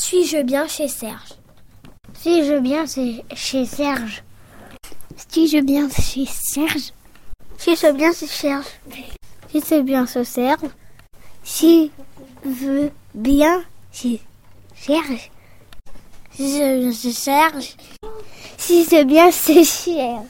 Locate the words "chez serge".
0.68-1.34, 2.86-4.22, 5.90-6.92, 8.12-8.66, 10.06-10.70, 13.92-15.32, 16.92-17.76, 19.54-20.26